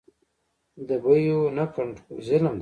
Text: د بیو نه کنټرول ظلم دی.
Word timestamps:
د 0.87 0.89
بیو 1.03 1.39
نه 1.57 1.65
کنټرول 1.75 2.17
ظلم 2.27 2.53
دی. 2.57 2.59